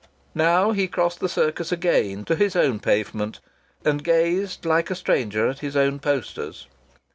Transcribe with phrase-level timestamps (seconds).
[0.33, 3.39] Now he crossed the Circus again to his own pavement
[3.85, 6.65] and gazed like a stranger at his own posters.